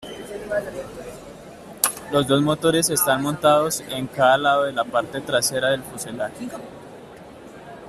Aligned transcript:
Los 2.11 2.25
dos 2.25 2.41
motores 2.41 2.89
están 2.89 3.21
montados 3.21 3.81
en 3.81 4.07
cada 4.07 4.35
lado 4.35 4.63
de 4.63 4.73
la 4.73 4.83
parte 4.83 5.21
trasera 5.21 5.69
del 5.69 5.83
fuselaje. 5.83 6.49